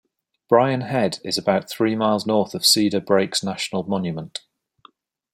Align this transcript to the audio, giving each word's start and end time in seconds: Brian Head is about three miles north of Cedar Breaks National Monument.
Brian 0.49 0.81
Head 0.81 1.19
is 1.23 1.37
about 1.37 1.69
three 1.69 1.95
miles 1.95 2.25
north 2.25 2.55
of 2.55 2.65
Cedar 2.65 2.99
Breaks 2.99 3.43
National 3.43 3.83
Monument. 3.83 4.39